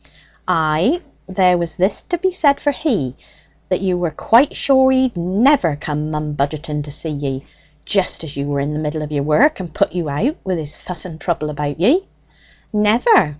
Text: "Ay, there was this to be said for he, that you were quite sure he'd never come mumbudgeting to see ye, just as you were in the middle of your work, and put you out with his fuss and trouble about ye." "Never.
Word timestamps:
"Ay, 0.47 0.99
there 1.29 1.59
was 1.59 1.75
this 1.77 2.01
to 2.01 2.17
be 2.17 2.31
said 2.31 2.59
for 2.59 2.71
he, 2.71 3.15
that 3.69 3.81
you 3.81 3.95
were 3.99 4.09
quite 4.09 4.55
sure 4.55 4.89
he'd 4.89 5.15
never 5.15 5.75
come 5.75 6.09
mumbudgeting 6.09 6.81
to 6.83 6.89
see 6.89 7.11
ye, 7.11 7.45
just 7.85 8.23
as 8.23 8.35
you 8.35 8.47
were 8.47 8.59
in 8.59 8.73
the 8.73 8.79
middle 8.79 9.03
of 9.03 9.11
your 9.11 9.21
work, 9.21 9.59
and 9.59 9.75
put 9.75 9.91
you 9.93 10.09
out 10.09 10.37
with 10.43 10.57
his 10.57 10.75
fuss 10.75 11.05
and 11.05 11.21
trouble 11.21 11.51
about 11.51 11.79
ye." 11.79 12.07
"Never. 12.73 13.29